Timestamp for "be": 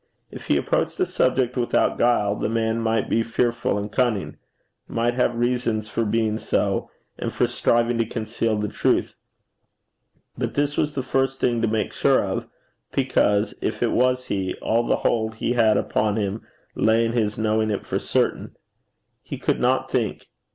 3.07-3.21